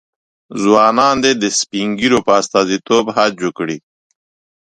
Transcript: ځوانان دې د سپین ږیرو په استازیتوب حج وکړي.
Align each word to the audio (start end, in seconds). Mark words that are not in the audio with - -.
ځوانان 0.61 1.15
دې 1.23 1.31
د 1.41 1.43
سپین 1.59 1.87
ږیرو 1.99 2.19
په 2.25 2.31
استازیتوب 2.41 3.05
حج 3.15 3.35
وکړي. 3.45 3.77